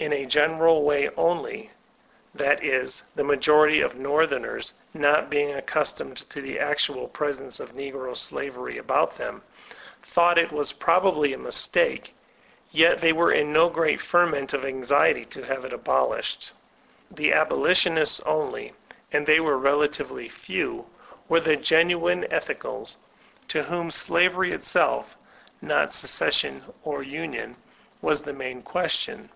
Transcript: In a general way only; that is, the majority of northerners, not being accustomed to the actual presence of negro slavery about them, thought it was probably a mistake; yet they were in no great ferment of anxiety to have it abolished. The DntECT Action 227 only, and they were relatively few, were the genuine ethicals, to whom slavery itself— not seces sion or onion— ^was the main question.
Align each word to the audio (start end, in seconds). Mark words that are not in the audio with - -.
In 0.00 0.12
a 0.12 0.26
general 0.26 0.84
way 0.84 1.10
only; 1.16 1.72
that 2.32 2.62
is, 2.62 3.02
the 3.16 3.24
majority 3.24 3.80
of 3.80 3.96
northerners, 3.96 4.74
not 4.94 5.28
being 5.28 5.52
accustomed 5.52 6.18
to 6.30 6.40
the 6.40 6.60
actual 6.60 7.08
presence 7.08 7.58
of 7.58 7.74
negro 7.74 8.16
slavery 8.16 8.78
about 8.78 9.16
them, 9.16 9.42
thought 10.04 10.38
it 10.38 10.52
was 10.52 10.70
probably 10.70 11.32
a 11.32 11.38
mistake; 11.38 12.14
yet 12.70 13.00
they 13.00 13.12
were 13.12 13.32
in 13.32 13.52
no 13.52 13.68
great 13.68 14.00
ferment 14.00 14.52
of 14.52 14.64
anxiety 14.64 15.24
to 15.24 15.42
have 15.42 15.64
it 15.64 15.72
abolished. 15.72 16.52
The 17.10 17.30
DntECT 17.30 17.32
Action 17.32 17.56
227 17.96 18.32
only, 18.32 18.72
and 19.10 19.26
they 19.26 19.40
were 19.40 19.58
relatively 19.58 20.28
few, 20.28 20.86
were 21.28 21.40
the 21.40 21.56
genuine 21.56 22.22
ethicals, 22.30 22.94
to 23.48 23.64
whom 23.64 23.90
slavery 23.90 24.52
itself— 24.52 25.16
not 25.60 25.88
seces 25.90 26.34
sion 26.36 26.62
or 26.84 27.00
onion— 27.02 27.56
^was 28.00 28.22
the 28.22 28.32
main 28.32 28.62
question. 28.62 29.30